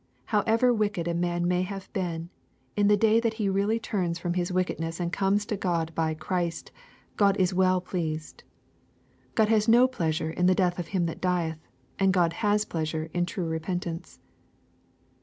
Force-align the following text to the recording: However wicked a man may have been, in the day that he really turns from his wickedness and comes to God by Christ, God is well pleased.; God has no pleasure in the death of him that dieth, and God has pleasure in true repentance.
However 0.25 0.73
wicked 0.73 1.07
a 1.07 1.13
man 1.13 1.47
may 1.47 1.61
have 1.61 1.93
been, 1.93 2.31
in 2.75 2.87
the 2.87 2.97
day 2.97 3.19
that 3.19 3.35
he 3.35 3.47
really 3.49 3.77
turns 3.79 4.17
from 4.17 4.33
his 4.33 4.51
wickedness 4.51 4.99
and 4.99 5.13
comes 5.13 5.45
to 5.45 5.55
God 5.55 5.93
by 5.93 6.15
Christ, 6.15 6.71
God 7.17 7.37
is 7.37 7.53
well 7.53 7.79
pleased.; 7.79 8.43
God 9.35 9.49
has 9.49 9.67
no 9.67 9.87
pleasure 9.87 10.31
in 10.31 10.47
the 10.47 10.55
death 10.55 10.79
of 10.79 10.87
him 10.87 11.05
that 11.05 11.21
dieth, 11.21 11.59
and 11.99 12.11
God 12.13 12.33
has 12.33 12.65
pleasure 12.65 13.11
in 13.13 13.27
true 13.27 13.45
repentance. 13.45 14.19